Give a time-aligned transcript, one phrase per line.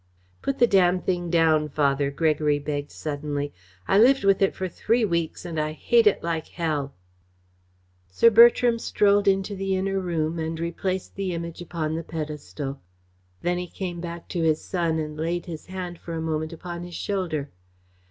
[0.41, 3.53] "Put the damned thing down, Father," Gregory begged suddenly.
[3.87, 6.95] "I lived with it for three weeks and I hate it like hell."
[8.07, 12.81] Sir Bertram strolled into the inner room and replaced the Image upon the pedestal.
[13.43, 16.81] Then he came back to his son and laid his hand for a moment upon
[16.81, 17.51] his shoulder.